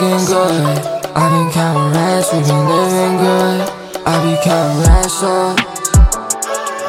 they 0.00 0.16
good. 0.32 0.78
i 1.12 1.28
been 1.28 1.52
counting 1.52 1.92
racks, 1.92 2.32
we 2.32 2.40
been 2.40 2.64
living 2.64 3.16
good. 3.20 3.60
I 4.08 4.16
be 4.24 4.32
counting 4.40 4.80
racks 4.88 5.20
up. 5.22 5.60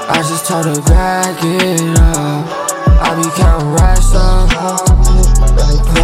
I 0.08 0.24
just 0.24 0.48
told 0.48 0.66
her 0.66 0.80
back 0.88 1.36
it 1.44 2.00
up. 2.00 2.48
I 3.04 3.12
be 3.20 3.28
counting 3.36 3.74
racks 3.76 4.16
up. 4.16 4.48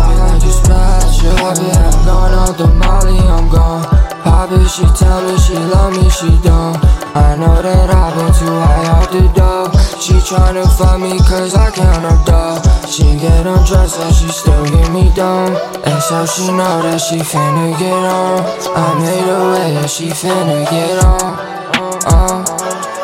I 0.03 0.39
just 0.43 0.59
splash 0.63 1.23
up. 1.23 1.39
I 1.47 1.53
be 1.55 1.71
I'm 1.71 1.95
going 2.03 2.33
off 2.35 2.57
the 2.59 2.67
molly, 2.75 3.19
I'm 3.23 3.47
gone. 3.47 3.88
Pop 4.27 4.52
it, 4.52 4.67
she 4.67 4.83
tell 4.99 5.23
me 5.23 5.38
she 5.39 5.55
love 5.55 5.95
me, 5.95 6.09
she 6.11 6.27
don't. 6.44 6.75
I 7.16 7.38
know 7.39 7.61
that 7.61 7.89
I've 7.89 8.16
been 8.19 8.33
too 8.35 8.52
high 8.52 8.83
off 8.91 9.08
the 9.16 9.23
dough. 9.31 9.71
She 10.03 10.13
tryna 10.27 10.67
fuck 10.77 10.99
me 10.99 11.17
cause 11.19 11.55
I 11.55 11.71
count 11.71 12.03
her 12.03 12.19
dough. 12.25 12.66
She 12.89 13.03
get 13.19 13.45
undressed 13.45 13.99
and 13.99 14.15
she 14.15 14.29
still 14.29 14.65
get 14.65 14.91
me 14.93 15.11
down. 15.13 15.55
And 15.83 16.02
so 16.02 16.25
she 16.25 16.47
know 16.47 16.81
that 16.83 16.99
she 16.99 17.17
finna 17.17 17.77
get 17.77 17.91
on. 17.91 18.39
I 18.75 18.99
made 18.99 19.27
a 19.27 19.52
way 19.52 19.73
that 19.73 19.89
she 19.89 20.07
finna 20.07 20.63
get 20.71 21.03
on. 21.03 21.47
Uh, 22.07 22.97